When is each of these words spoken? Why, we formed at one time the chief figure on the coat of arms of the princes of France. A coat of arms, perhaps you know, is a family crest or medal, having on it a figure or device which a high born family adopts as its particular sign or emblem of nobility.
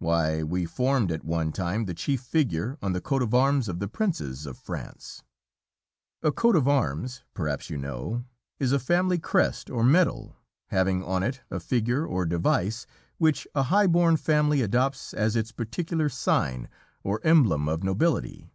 Why, 0.00 0.42
we 0.42 0.64
formed 0.64 1.12
at 1.12 1.22
one 1.24 1.52
time 1.52 1.84
the 1.84 1.94
chief 1.94 2.20
figure 2.20 2.76
on 2.82 2.92
the 2.92 3.00
coat 3.00 3.22
of 3.22 3.32
arms 3.32 3.68
of 3.68 3.78
the 3.78 3.86
princes 3.86 4.44
of 4.44 4.58
France. 4.58 5.22
A 6.24 6.32
coat 6.32 6.56
of 6.56 6.66
arms, 6.66 7.22
perhaps 7.34 7.70
you 7.70 7.76
know, 7.78 8.24
is 8.58 8.72
a 8.72 8.80
family 8.80 9.16
crest 9.20 9.70
or 9.70 9.84
medal, 9.84 10.34
having 10.70 11.04
on 11.04 11.22
it 11.22 11.40
a 11.52 11.60
figure 11.60 12.04
or 12.04 12.26
device 12.26 12.84
which 13.18 13.46
a 13.54 13.62
high 13.62 13.86
born 13.86 14.16
family 14.16 14.60
adopts 14.60 15.14
as 15.14 15.36
its 15.36 15.52
particular 15.52 16.08
sign 16.08 16.68
or 17.04 17.20
emblem 17.22 17.68
of 17.68 17.84
nobility. 17.84 18.50